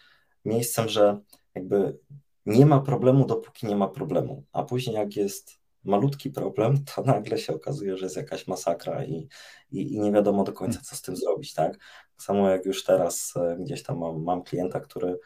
miejscem, 0.45 0.89
że 0.89 1.19
jakby 1.55 1.99
nie 2.47 2.67
ma 2.67 2.81
problemu, 2.81 3.27
dopóki 3.27 3.67
nie 3.67 3.77
ma 3.77 3.89
problemu, 3.89 4.45
a 4.53 4.63
później 4.63 4.97
jak 4.97 5.17
jest 5.17 5.59
malutki 5.89 6.31
problem, 6.31 6.85
to 6.85 7.03
nagle 7.13 7.39
się 7.39 7.55
okazuje, 7.55 7.97
że 7.97 8.07
jest 8.07 8.17
jakaś 8.17 8.47
masakra 8.47 9.05
i, 9.05 9.29
i, 9.71 9.95
i, 9.95 10.01
nie 10.01 10.13
wiadomo 10.13 10.45
do 10.45 10.53
końca, 10.53 10.81
co 10.81 10.97
z 10.97 11.03
tym 11.03 11.17
zrobić, 11.17 11.55
tak? 11.55 11.73
tak 11.73 12.23
samo 12.23 12.51
jak 12.51 12.67
już 12.67 12.85
teraz 12.85 13.35
e, 13.37 13.57
gdzieś 13.61 13.83
tam 13.83 13.99
mam, 13.99 14.23
mam 14.23 14.43
klienta, 14.43 14.81
który, 14.81 15.19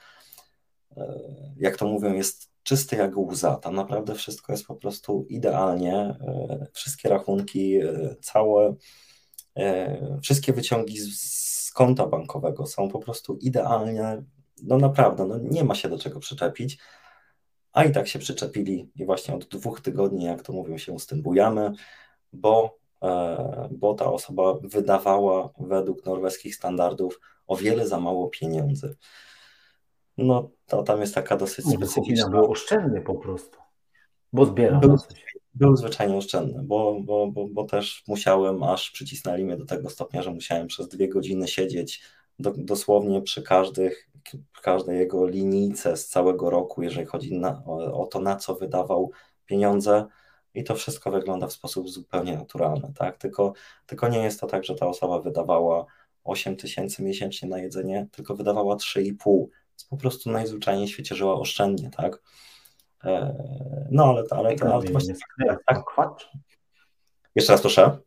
e, 0.96 1.22
jak 1.56 1.76
to 1.76 1.86
mówią, 1.86 2.12
jest 2.12 2.52
czysty 2.62 2.96
jak 2.96 3.16
łza. 3.16 3.56
Tam 3.56 3.74
naprawdę 3.74 4.14
wszystko 4.14 4.52
jest 4.52 4.66
po 4.66 4.74
prostu 4.74 5.26
idealnie. 5.28 5.94
E, 5.96 6.66
wszystkie 6.72 7.08
rachunki, 7.08 7.80
całe, 8.20 8.74
wszystkie 10.22 10.52
wyciągi 10.52 10.98
z, 10.98 11.20
z 11.66 11.72
konta 11.72 12.06
bankowego 12.06 12.66
są 12.66 12.88
po 12.88 12.98
prostu 12.98 13.36
idealnie. 13.36 14.22
No 14.62 14.76
naprawdę, 14.78 15.26
no 15.26 15.38
nie 15.38 15.64
ma 15.64 15.74
się 15.74 15.88
do 15.88 15.98
czego 15.98 16.20
przyczepić 16.20 16.78
a 17.72 17.84
i 17.84 17.92
tak 17.92 18.08
się 18.08 18.18
przyczepili 18.18 18.90
i 18.96 19.04
właśnie 19.04 19.34
od 19.34 19.44
dwóch 19.44 19.80
tygodni, 19.80 20.24
jak 20.24 20.42
to 20.42 20.52
mówią, 20.52 20.78
się 20.78 20.98
z 20.98 21.06
tym 21.06 21.22
bujamy, 21.22 21.72
bo, 22.32 22.78
e, 23.02 23.68
bo 23.70 23.94
ta 23.94 24.12
osoba 24.12 24.54
wydawała 24.62 25.50
według 25.58 26.06
norweskich 26.06 26.54
standardów 26.54 27.20
o 27.46 27.56
wiele 27.56 27.88
za 27.88 28.00
mało 28.00 28.28
pieniędzy. 28.28 28.96
No 30.18 30.50
to 30.66 30.82
tam 30.82 31.00
jest 31.00 31.14
taka 31.14 31.36
dosyć 31.36 31.66
specyficzna. 31.66 32.30
Był 32.30 32.50
oszczędny 32.50 33.00
po 33.00 33.14
prostu, 33.14 33.58
bo 34.32 34.46
zbierał 34.46 34.80
był, 34.80 34.96
był 35.54 35.76
zwyczajnie 35.76 36.16
oszczędny, 36.16 36.62
bo, 36.62 37.00
bo, 37.00 37.26
bo, 37.26 37.48
bo 37.48 37.64
też 37.64 38.04
musiałem, 38.08 38.62
aż 38.62 38.90
przycisnęli 38.90 39.44
mnie 39.44 39.56
do 39.56 39.66
tego 39.66 39.90
stopnia, 39.90 40.22
że 40.22 40.30
musiałem 40.30 40.66
przez 40.66 40.88
dwie 40.88 41.08
godziny 41.08 41.48
siedzieć 41.48 42.02
do, 42.42 42.52
dosłownie 42.56 43.22
przy 43.22 43.42
każdych 43.42 44.12
każdej 44.62 44.98
jego 44.98 45.26
linijce 45.26 45.96
z 45.96 46.08
całego 46.08 46.50
roku, 46.50 46.82
jeżeli 46.82 47.06
chodzi 47.06 47.38
na, 47.38 47.62
o, 47.66 48.00
o, 48.02 48.06
to, 48.06 48.20
na 48.20 48.36
co 48.36 48.54
wydawał 48.54 49.10
pieniądze. 49.46 50.06
I 50.54 50.64
to 50.64 50.74
wszystko 50.74 51.10
wygląda 51.10 51.46
w 51.46 51.52
sposób 51.52 51.90
zupełnie 51.90 52.36
naturalny, 52.36 52.92
tak? 52.94 53.18
Tylko, 53.18 53.52
tylko 53.86 54.08
nie 54.08 54.18
jest 54.18 54.40
to 54.40 54.46
tak, 54.46 54.64
że 54.64 54.74
ta 54.74 54.86
osoba 54.86 55.20
wydawała 55.20 55.86
8 56.24 56.56
tysięcy 56.56 57.02
miesięcznie 57.02 57.48
na 57.48 57.58
jedzenie, 57.58 58.06
tylko 58.10 58.34
wydawała 58.34 58.76
3,5. 58.76 59.46
Po 59.90 59.96
prostu 59.96 60.30
najzwyczajniej 60.30 60.86
w 60.86 60.90
świecie 60.90 61.14
żyła 61.14 61.34
oszczędnie, 61.34 61.90
tak? 61.90 62.22
E, 63.04 63.34
no 63.90 64.04
ale, 64.04 64.22
ale, 64.30 64.56
ale, 64.60 64.74
ale 64.74 64.84
to 64.84 64.92
właśnie. 64.92 65.14
Tak, 65.46 65.82
tak. 65.96 66.12
Jeszcze 67.34 67.52
raz 67.52 67.60
proszę. 67.60 67.98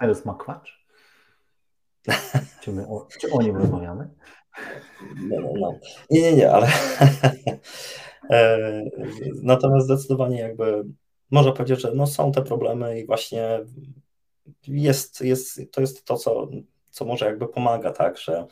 Eres 0.00 0.24
ma 0.24 0.34
kwacz? 0.34 0.83
Czy, 2.60 2.72
my 2.72 2.86
o, 2.88 3.06
czy 3.20 3.32
o 3.32 3.42
nim 3.42 3.56
rozmawiamy? 3.56 4.10
No, 5.16 5.40
no, 5.40 5.52
no. 5.60 5.78
Nie, 6.10 6.22
nie, 6.22 6.32
nie, 6.32 6.52
ale 6.52 6.68
e, 8.30 8.82
natomiast 9.42 9.86
zdecydowanie 9.86 10.40
jakby 10.40 10.84
można 11.30 11.52
powiedzieć, 11.52 11.80
że 11.80 11.94
no 11.94 12.06
są 12.06 12.32
te 12.32 12.42
problemy 12.42 13.00
i 13.00 13.06
właśnie 13.06 13.60
jest, 14.66 15.20
jest, 15.20 15.60
to 15.72 15.80
jest 15.80 16.04
to, 16.04 16.16
co, 16.16 16.48
co 16.90 17.04
może 17.04 17.26
jakby 17.26 17.48
pomaga, 17.48 17.92
tak, 17.92 18.18
że 18.18 18.46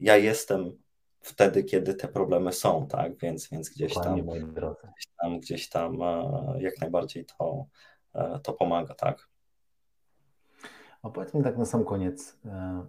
ja 0.00 0.16
jestem 0.16 0.78
wtedy, 1.20 1.64
kiedy 1.64 1.94
te 1.94 2.08
problemy 2.08 2.52
są, 2.52 2.86
tak, 2.86 3.18
więc, 3.18 3.48
więc 3.48 3.70
gdzieś 3.70 3.94
tam, 3.94 4.26
gdzieś 4.26 5.06
tam, 5.20 5.40
gdzieś 5.40 5.68
tam 5.68 5.98
jak 6.58 6.80
najbardziej 6.80 7.24
to, 7.24 7.66
e, 8.14 8.40
to 8.42 8.52
pomaga, 8.52 8.94
tak. 8.94 9.28
A 11.02 11.10
powiedz 11.10 11.34
mi 11.34 11.42
tak 11.42 11.58
na 11.58 11.64
sam 11.64 11.84
koniec, 11.84 12.38
e, 12.46 12.86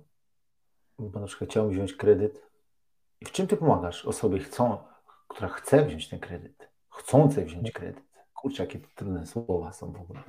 bo 1.00 1.20
na 1.20 1.28
przykład 1.28 1.50
chciałbym 1.50 1.74
wziąć 1.74 1.94
kredyt 1.94 2.42
i 3.22 3.26
w 3.26 3.32
czym 3.32 3.48
ty 3.48 3.58
pomagasz 3.58 4.06
osobie, 4.06 4.40
chcą, 4.40 4.78
która 5.28 5.50
chce 5.50 5.86
wziąć 5.86 6.10
ten 6.10 6.20
kredyt, 6.20 6.70
chcącej 6.90 7.46
wziąć 7.46 7.72
kredyt? 7.72 8.04
Kurczę, 8.34 8.64
jakie 8.64 8.80
trudne 8.96 9.26
słowa 9.26 9.72
są 9.72 9.92
w 9.92 10.02
ogóle. 10.02 10.20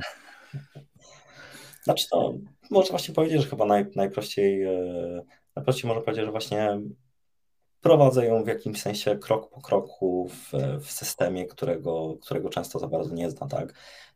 Znaczy 1.83 2.09
to 2.11 2.35
można 2.71 2.91
właśnie 2.91 3.15
powiedzieć, 3.15 3.43
że 3.43 3.49
chyba 3.49 3.67
naj, 3.67 3.87
najprościej, 3.97 4.63
e, 4.63 5.23
najprościej 5.57 5.89
można 5.89 6.03
powiedzieć, 6.03 6.25
że 6.25 6.31
właśnie 6.31 6.81
prowadzę 7.81 8.27
ją 8.27 8.45
w 8.45 8.47
jakimś 8.47 8.83
sensie 8.83 9.19
krok 9.19 9.51
po 9.51 9.61
kroku 9.61 10.29
w, 10.29 10.53
w 10.85 10.91
systemie, 10.91 11.47
którego, 11.47 12.17
którego 12.21 12.49
często 12.49 12.79
za 12.79 12.89
bardzo 12.89 13.15
nie 13.15 13.31
zna, 13.31 13.47
tak? 13.47 13.75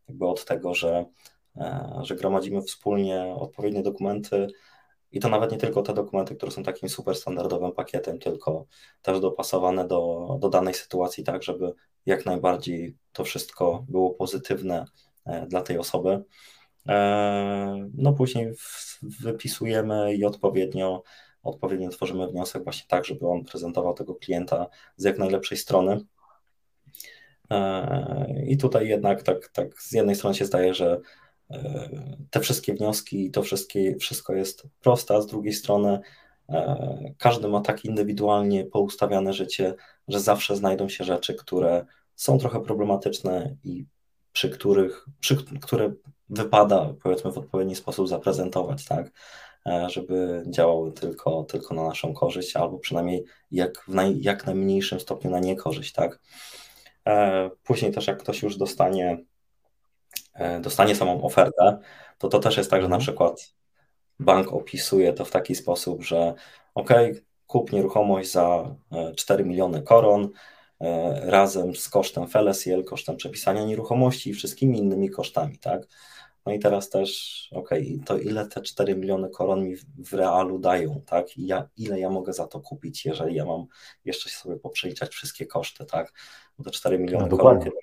Jakby 0.08 0.26
od 0.26 0.44
tego, 0.44 0.74
że, 0.74 1.04
e, 1.56 1.90
że 2.02 2.16
gromadzimy 2.16 2.62
wspólnie 2.62 3.34
odpowiednie 3.38 3.82
dokumenty, 3.82 4.46
i 5.14 5.20
to 5.20 5.28
nawet 5.28 5.52
nie 5.52 5.58
tylko 5.58 5.82
te 5.82 5.94
dokumenty, 5.94 6.36
które 6.36 6.52
są 6.52 6.62
takim 6.62 6.88
super 6.88 7.14
standardowym 7.14 7.72
pakietem, 7.72 8.18
tylko 8.18 8.66
też 9.02 9.20
dopasowane 9.20 9.88
do, 9.88 10.28
do 10.40 10.48
danej 10.48 10.74
sytuacji, 10.74 11.24
tak, 11.24 11.42
żeby 11.42 11.72
jak 12.06 12.26
najbardziej 12.26 12.96
to 13.12 13.24
wszystko 13.24 13.84
było 13.88 14.10
pozytywne 14.10 14.84
e, 15.26 15.46
dla 15.46 15.62
tej 15.62 15.78
osoby. 15.78 16.24
E, 16.88 17.88
no 17.94 18.12
później 18.12 18.52
wypisujemy 19.02 20.14
i 20.14 20.24
odpowiednio, 20.24 21.02
odpowiednio 21.42 21.88
tworzymy 21.88 22.28
wniosek 22.28 22.64
właśnie 22.64 22.86
tak, 22.88 23.04
żeby 23.04 23.28
on 23.28 23.44
prezentował 23.44 23.94
tego 23.94 24.14
klienta 24.14 24.66
z 24.96 25.04
jak 25.04 25.18
najlepszej 25.18 25.58
strony. 25.58 26.00
E, 27.50 28.44
I 28.46 28.56
tutaj 28.56 28.88
jednak 28.88 29.22
tak, 29.22 29.48
tak 29.48 29.82
z 29.82 29.92
jednej 29.92 30.14
strony 30.16 30.34
się 30.34 30.44
zdaje, 30.44 30.74
że 30.74 31.00
te 32.30 32.40
wszystkie 32.40 32.74
wnioski 32.74 33.26
i 33.26 33.30
to 33.30 33.42
wszystkie, 33.42 33.96
wszystko 33.96 34.34
jest 34.34 34.66
proste, 34.80 35.14
a 35.14 35.20
z 35.20 35.26
drugiej 35.26 35.52
strony 35.52 36.00
e, 36.48 37.14
każdy 37.18 37.48
ma 37.48 37.60
tak 37.60 37.84
indywidualnie 37.84 38.64
poustawiane 38.64 39.32
życie, 39.32 39.74
że 40.08 40.20
zawsze 40.20 40.56
znajdą 40.56 40.88
się 40.88 41.04
rzeczy, 41.04 41.34
które 41.34 41.86
są 42.14 42.38
trochę 42.38 42.60
problematyczne 42.60 43.56
i 43.64 43.86
przy 44.32 44.50
których, 44.50 45.06
przy, 45.20 45.36
które 45.60 45.92
wypada 46.28 46.94
powiedzmy 47.02 47.32
w 47.32 47.38
odpowiedni 47.38 47.76
sposób 47.76 48.08
zaprezentować, 48.08 48.84
tak? 48.84 49.12
E, 49.66 49.90
żeby 49.90 50.44
działały 50.46 50.92
tylko, 50.92 51.44
tylko 51.44 51.74
na 51.74 51.84
naszą 51.84 52.14
korzyść, 52.14 52.56
albo 52.56 52.78
przynajmniej 52.78 53.24
jak 53.50 53.84
w 53.88 53.94
naj, 53.94 54.20
jak 54.20 54.46
najmniejszym 54.46 55.00
stopniu 55.00 55.30
na 55.30 55.40
niekorzyść, 55.40 55.92
tak? 55.92 56.20
E, 57.06 57.50
później 57.64 57.92
też 57.92 58.06
jak 58.06 58.18
ktoś 58.22 58.42
już 58.42 58.56
dostanie, 58.56 59.10
e, 59.10 59.18
dostanie 60.60 60.96
samą 60.96 61.22
ofertę, 61.22 61.78
to 62.18 62.28
to 62.28 62.38
też 62.38 62.56
jest 62.56 62.70
tak, 62.70 62.82
że 62.82 62.88
na 62.88 62.96
mhm. 62.96 63.00
przykład 63.00 63.54
bank 64.20 64.52
opisuje 64.52 65.12
to 65.12 65.24
w 65.24 65.30
taki 65.30 65.54
sposób, 65.54 66.02
że 66.02 66.34
ok, 66.74 66.90
kup 67.46 67.72
nieruchomość 67.72 68.30
za 68.30 68.74
4 69.16 69.44
miliony 69.44 69.82
koron, 69.82 70.28
razem 71.22 71.76
z 71.76 71.88
kosztem 71.88 72.28
FLSL, 72.28 72.84
kosztem 72.84 73.16
przepisania 73.16 73.64
nieruchomości 73.64 74.30
i 74.30 74.34
wszystkimi 74.34 74.78
innymi 74.78 75.10
kosztami, 75.10 75.58
tak? 75.58 75.86
No 76.46 76.52
i 76.52 76.58
teraz 76.58 76.90
też, 76.90 77.48
okej, 77.52 77.92
okay, 77.94 78.04
to 78.04 78.18
ile 78.18 78.46
te 78.46 78.62
4 78.62 78.96
miliony 78.96 79.30
koron 79.30 79.64
mi 79.64 79.76
w 79.98 80.12
realu 80.12 80.58
dają, 80.58 81.02
tak? 81.06 81.36
I 81.36 81.46
ja, 81.46 81.68
ile 81.76 82.00
ja 82.00 82.10
mogę 82.10 82.32
za 82.32 82.46
to 82.46 82.60
kupić, 82.60 83.04
jeżeli 83.04 83.34
ja 83.34 83.44
mam 83.44 83.66
jeszcze 84.04 84.30
sobie 84.30 84.56
poprzeliczać 84.56 85.12
wszystkie 85.12 85.46
koszty, 85.46 85.84
tak? 85.84 86.12
Bo 86.58 86.64
te 86.64 86.70
4 86.70 86.98
miliony 86.98 87.28
no, 87.30 87.36
koron, 87.36 87.58
kiedy, 87.58 87.76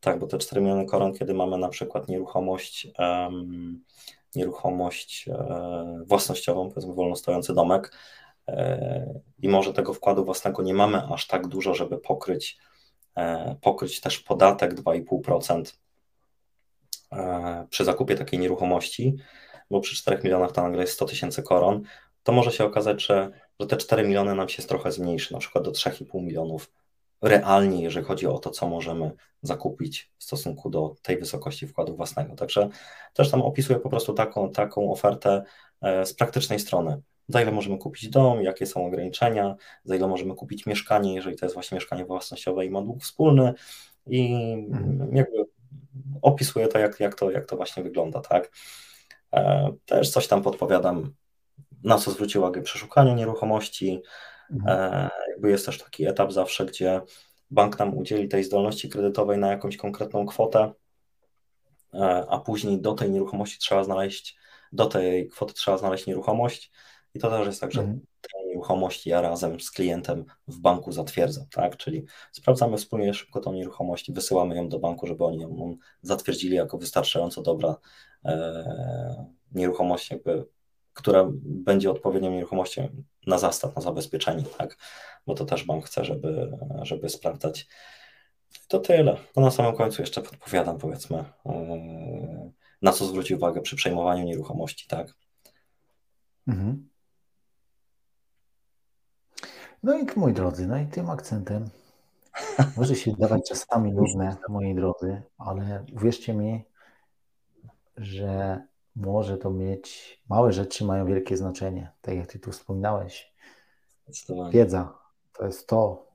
tak, 0.00 0.18
bo 0.18 0.26
te 0.26 0.38
4 0.38 0.60
miliony 0.60 0.86
koron, 0.86 1.14
kiedy 1.14 1.34
mamy 1.34 1.58
na 1.58 1.68
przykład 1.68 2.08
nieruchomość, 2.08 2.88
um, 2.98 3.84
nieruchomość 4.36 5.28
e, 5.28 6.02
własnościową, 6.06 6.68
powiedzmy 6.68 6.94
wolno 6.94 7.16
stojący 7.16 7.54
domek 7.54 7.92
e, 8.48 9.20
i 9.38 9.48
może 9.48 9.72
tego 9.72 9.94
wkładu 9.94 10.24
własnego 10.24 10.62
nie 10.62 10.74
mamy 10.74 11.02
aż 11.12 11.26
tak 11.26 11.46
dużo, 11.46 11.74
żeby 11.74 11.98
pokryć, 11.98 12.58
e, 13.16 13.56
pokryć 13.60 14.00
też 14.00 14.18
podatek 14.18 14.74
2,5%, 14.74 15.78
E, 17.12 17.66
przy 17.70 17.84
zakupie 17.84 18.14
takiej 18.14 18.40
nieruchomości, 18.40 19.16
bo 19.70 19.80
przy 19.80 19.96
4 19.96 20.22
milionach 20.24 20.52
to 20.52 20.62
nagle 20.62 20.80
jest 20.80 20.92
100 20.92 21.04
tysięcy 21.04 21.42
koron, 21.42 21.82
to 22.22 22.32
może 22.32 22.52
się 22.52 22.64
okazać, 22.64 23.06
że, 23.06 23.30
że 23.60 23.66
te 23.66 23.76
4 23.76 24.02
miliony 24.02 24.34
nam 24.34 24.48
się 24.48 24.62
trochę 24.62 24.92
zmniejszy, 24.92 25.32
na 25.32 25.38
przykład 25.38 25.64
do 25.64 25.70
3,5 25.70 26.22
milionów 26.22 26.70
realnie, 27.22 27.82
jeżeli 27.82 28.06
chodzi 28.06 28.26
o 28.26 28.38
to, 28.38 28.50
co 28.50 28.68
możemy 28.68 29.12
zakupić 29.42 30.12
w 30.18 30.24
stosunku 30.24 30.70
do 30.70 30.94
tej 31.02 31.18
wysokości 31.18 31.66
wkładu 31.66 31.96
własnego. 31.96 32.34
Także 32.34 32.68
też 33.14 33.30
tam 33.30 33.42
opisuję 33.42 33.78
po 33.78 33.88
prostu 33.90 34.12
taką, 34.12 34.52
taką 34.52 34.92
ofertę 34.92 35.42
e, 35.82 36.06
z 36.06 36.14
praktycznej 36.14 36.58
strony. 36.58 37.02
Za 37.28 37.42
ile 37.42 37.52
możemy 37.52 37.78
kupić 37.78 38.08
dom, 38.08 38.42
jakie 38.42 38.66
są 38.66 38.86
ograniczenia, 38.86 39.56
za 39.84 39.96
ile 39.96 40.08
możemy 40.08 40.34
kupić 40.34 40.66
mieszkanie, 40.66 41.14
jeżeli 41.14 41.36
to 41.36 41.46
jest 41.46 41.54
właśnie 41.54 41.74
mieszkanie 41.74 42.04
własnościowe 42.04 42.66
i 42.66 42.70
ma 42.70 42.82
dług 42.82 43.02
wspólny 43.02 43.54
i 44.06 44.52
mhm. 44.70 45.16
jakby 45.16 45.44
opisuję 46.22 46.68
to 46.68 46.78
jak, 46.78 47.00
jak 47.00 47.14
to, 47.14 47.30
jak 47.30 47.46
to 47.46 47.56
właśnie 47.56 47.82
wygląda, 47.82 48.20
tak. 48.20 48.50
E, 49.34 49.72
też 49.86 50.10
coś 50.10 50.28
tam 50.28 50.42
podpowiadam, 50.42 51.14
na 51.84 51.98
co 51.98 52.10
zwrócić 52.10 52.36
uwagę 52.36 52.62
przy 52.62 52.78
szukaniu 52.78 53.14
nieruchomości. 53.14 54.02
Mhm. 54.50 54.94
E, 54.94 55.10
jakby 55.30 55.50
jest 55.50 55.66
też 55.66 55.78
taki 55.78 56.06
etap 56.06 56.32
zawsze, 56.32 56.66
gdzie 56.66 57.00
bank 57.50 57.78
nam 57.78 57.98
udzieli 57.98 58.28
tej 58.28 58.44
zdolności 58.44 58.88
kredytowej 58.88 59.38
na 59.38 59.48
jakąś 59.48 59.76
konkretną 59.76 60.26
kwotę, 60.26 60.72
e, 61.94 62.26
a 62.28 62.38
później 62.38 62.80
do 62.80 62.94
tej 62.94 63.10
nieruchomości 63.10 63.58
trzeba 63.58 63.84
znaleźć, 63.84 64.36
do 64.72 64.86
tej 64.86 65.28
kwoty 65.28 65.54
trzeba 65.54 65.78
znaleźć 65.78 66.06
nieruchomość. 66.06 66.72
I 67.14 67.18
to 67.18 67.30
też 67.30 67.46
jest 67.46 67.60
tak, 67.60 67.72
że 67.72 67.80
mhm 67.80 68.00
nieruchomość 68.58 69.06
ja 69.06 69.20
razem 69.20 69.60
z 69.60 69.70
klientem 69.70 70.24
w 70.48 70.58
banku 70.58 70.92
zatwierdzam, 70.92 71.46
tak? 71.50 71.76
Czyli 71.76 72.04
sprawdzamy 72.32 72.76
wspólnie 72.76 73.14
szybko 73.14 73.40
tą 73.40 73.52
nieruchomość, 73.52 74.12
wysyłamy 74.12 74.56
ją 74.56 74.68
do 74.68 74.78
banku, 74.78 75.06
żeby 75.06 75.24
oni 75.24 75.40
ją 75.40 75.76
zatwierdzili 76.02 76.56
jako 76.56 76.78
wystarczająco 76.78 77.42
dobra 77.42 77.76
e, 78.24 79.26
nieruchomość, 79.52 80.10
jakby, 80.10 80.44
która 80.98 81.28
będzie 81.44 81.90
odpowiednią 81.90 82.30
nieruchomością 82.30 82.88
na 83.26 83.38
zastaw, 83.38 83.76
na 83.76 83.82
zabezpieczenie, 83.82 84.42
tak? 84.58 84.76
Bo 85.26 85.34
to 85.34 85.44
też 85.44 85.64
bank 85.64 85.86
chce, 85.86 86.04
żeby, 86.04 86.50
żeby 86.82 87.08
sprawdzać. 87.08 87.68
To 88.68 88.78
tyle. 88.78 89.16
No 89.36 89.42
na 89.42 89.50
samym 89.50 89.76
końcu 89.76 90.02
jeszcze 90.02 90.22
podpowiadam, 90.22 90.78
powiedzmy, 90.78 91.24
e, 91.46 92.50
na 92.82 92.92
co 92.92 93.06
zwrócić 93.06 93.32
uwagę 93.32 93.60
przy 93.60 93.76
przejmowaniu 93.76 94.24
nieruchomości, 94.24 94.88
tak? 94.88 95.14
Mhm. 96.48 96.88
No 99.82 99.98
i 99.98 100.06
moi 100.16 100.32
drodzy, 100.32 100.66
no 100.66 100.78
i 100.78 100.86
tym 100.86 101.10
akcentem 101.10 101.70
może 102.76 102.94
się 102.94 103.12
dawać 103.12 103.48
czasami 103.48 103.92
nudne, 103.92 104.36
moi 104.48 104.74
drodzy, 104.74 105.22
ale 105.38 105.84
uwierzcie 105.92 106.34
mi, 106.34 106.64
że 107.96 108.62
może 108.98 109.38
to 109.38 109.50
mieć, 109.50 110.20
małe 110.28 110.52
rzeczy 110.52 110.84
mają 110.84 111.06
wielkie 111.06 111.36
znaczenie, 111.36 111.92
tak 112.00 112.16
jak 112.16 112.26
Ty 112.26 112.38
tu 112.38 112.52
wspominałeś. 112.52 113.34
Wiedza 114.50 114.98
to 115.32 115.46
jest 115.46 115.68
to, 115.68 116.06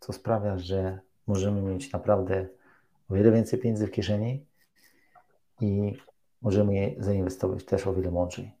co 0.00 0.12
sprawia, 0.12 0.58
że 0.58 1.00
możemy 1.26 1.62
mieć 1.62 1.92
naprawdę 1.92 2.48
o 3.10 3.14
wiele 3.14 3.32
więcej 3.32 3.58
pieniędzy 3.58 3.86
w 3.86 3.90
kieszeni 3.90 4.46
i 5.60 5.96
możemy 6.42 6.74
je 6.74 6.94
zainwestować 6.98 7.64
też 7.64 7.86
o 7.86 7.94
wiele 7.94 8.10
mądrzej. 8.10 8.52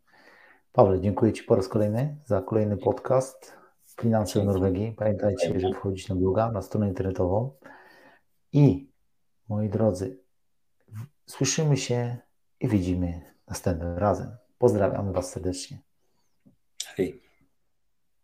Paweł, 0.72 1.00
dziękuję 1.00 1.32
Ci 1.32 1.44
po 1.44 1.56
raz 1.56 1.68
kolejny 1.68 2.16
za 2.26 2.42
kolejny 2.42 2.76
podcast. 2.76 3.60
Finanse 4.00 4.40
w 4.40 4.44
Norwegii. 4.44 4.92
Pamiętajcie, 4.92 5.60
żeby 5.60 5.74
wchodzić 5.74 6.08
na 6.08 6.14
bloga, 6.14 6.52
na 6.52 6.62
stronę 6.62 6.88
internetową. 6.88 7.50
I 8.52 8.90
moi 9.48 9.68
drodzy, 9.68 10.18
słyszymy 11.26 11.76
się 11.76 12.16
i 12.60 12.68
widzimy 12.68 13.34
następnym 13.50 13.98
razem. 13.98 14.36
Pozdrawiamy 14.58 15.12
Was 15.12 15.30
serdecznie. 15.32 15.78
Hej. 16.86 17.29